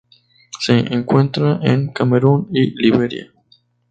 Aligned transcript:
Se 0.59 0.73
encuentra 0.91 1.59
en 1.61 1.91
Camerún 1.93 2.49
y 2.51 2.71
Liberia. 2.73 3.31